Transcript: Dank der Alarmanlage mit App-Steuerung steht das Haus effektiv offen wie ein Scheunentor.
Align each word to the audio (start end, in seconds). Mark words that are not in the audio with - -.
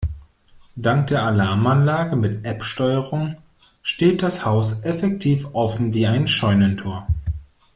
Dank 0.75 1.05
der 1.09 1.21
Alarmanlage 1.21 2.15
mit 2.15 2.43
App-Steuerung 2.43 3.37
steht 3.83 4.23
das 4.23 4.43
Haus 4.43 4.81
effektiv 4.83 5.49
offen 5.53 5.93
wie 5.93 6.07
ein 6.07 6.27
Scheunentor. 6.27 7.05